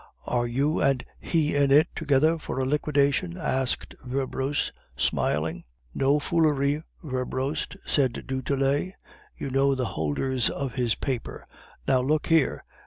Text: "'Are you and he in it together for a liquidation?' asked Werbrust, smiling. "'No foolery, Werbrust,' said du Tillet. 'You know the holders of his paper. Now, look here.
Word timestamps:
"'Are 0.25 0.47
you 0.47 0.79
and 0.81 1.05
he 1.19 1.55
in 1.55 1.69
it 1.69 1.87
together 1.95 2.39
for 2.39 2.57
a 2.57 2.65
liquidation?' 2.65 3.37
asked 3.37 3.93
Werbrust, 4.03 4.71
smiling. 4.97 5.63
"'No 5.93 6.17
foolery, 6.17 6.81
Werbrust,' 7.03 7.77
said 7.85 8.25
du 8.25 8.41
Tillet. 8.41 8.95
'You 9.37 9.51
know 9.51 9.75
the 9.75 9.85
holders 9.93 10.49
of 10.49 10.73
his 10.73 10.95
paper. 10.95 11.45
Now, 11.87 12.01
look 12.01 12.25
here. 12.29 12.63